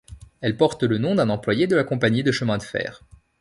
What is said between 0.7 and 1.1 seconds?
le